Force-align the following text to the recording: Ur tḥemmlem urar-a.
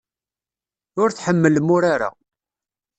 Ur 1.01 1.09
tḥemmlem 1.11 1.67
urar-a. 1.75 2.09